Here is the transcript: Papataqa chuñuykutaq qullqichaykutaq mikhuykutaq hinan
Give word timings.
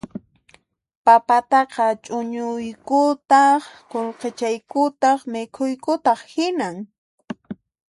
Papataqa 1.05 1.85
chuñuykutaq 2.03 3.61
qullqichaykutaq 3.91 5.19
mikhuykutaq 5.33 6.19
hinan 6.33 6.75